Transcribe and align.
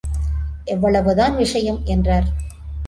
இவ்வளவுதான் 0.65 1.35
விஷயம் 1.35 1.81
என்றார். 1.85 2.27